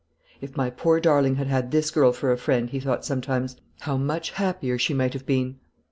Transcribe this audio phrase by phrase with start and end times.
[0.41, 3.97] "If my poor darling had had this girl for a friend," he thought sometimes, "how
[3.97, 5.57] much happier she might have been!"